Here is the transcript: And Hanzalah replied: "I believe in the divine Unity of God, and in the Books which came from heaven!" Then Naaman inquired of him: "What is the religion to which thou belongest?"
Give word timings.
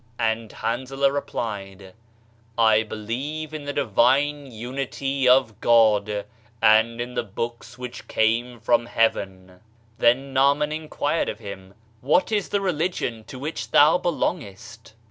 And 0.17 0.51
Hanzalah 0.51 1.11
replied: 1.11 1.93
"I 2.57 2.81
believe 2.81 3.53
in 3.53 3.65
the 3.65 3.71
divine 3.73 4.49
Unity 4.51 5.29
of 5.29 5.59
God, 5.61 6.25
and 6.59 6.99
in 6.99 7.13
the 7.13 7.21
Books 7.21 7.77
which 7.77 8.07
came 8.07 8.59
from 8.59 8.87
heaven!" 8.87 9.59
Then 9.99 10.33
Naaman 10.33 10.71
inquired 10.71 11.29
of 11.29 11.37
him: 11.37 11.75
"What 12.01 12.31
is 12.31 12.49
the 12.49 12.61
religion 12.61 13.25
to 13.25 13.37
which 13.37 13.69
thou 13.69 13.99
belongest?" 13.99 14.95